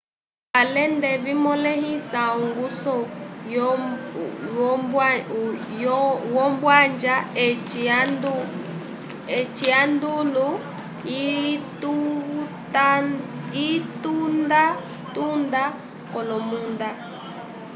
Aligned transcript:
alende 0.59 1.09
vimõlehisa 1.23 2.21
ongusu 2.37 2.93
wombwanja 6.35 7.15
eci 7.43 7.83
ondalu 9.93 10.49
yitundatunda 13.59 15.63
k'olomunda 16.09 16.89